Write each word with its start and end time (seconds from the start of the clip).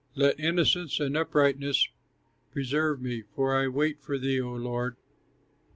Let 0.15 0.39
innocence 0.39 0.99
and 0.99 1.15
uprightness 1.15 1.87
preserve 2.51 3.03
me, 3.03 3.21
For 3.35 3.55
I 3.55 3.67
wait 3.67 4.01
for 4.01 4.17
thee, 4.17 4.41
O 4.41 4.51
Lord. 4.51 4.95